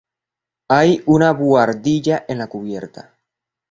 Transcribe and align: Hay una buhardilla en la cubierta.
Hay 0.69 1.03
una 1.05 1.31
buhardilla 1.31 2.25
en 2.27 2.39
la 2.39 2.47
cubierta. 2.47 3.13